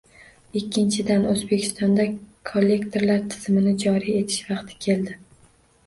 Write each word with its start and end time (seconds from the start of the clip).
Ikkinchidan, 0.61 1.27
O'zbekistonda 1.33 2.07
kollektorlar 2.53 3.23
tizimini 3.35 3.79
joriy 3.87 4.21
etish 4.25 4.45
vaqti 4.53 4.85
keldi 4.89 5.25